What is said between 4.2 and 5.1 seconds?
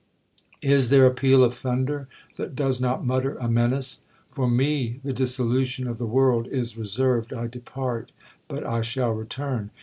'For me,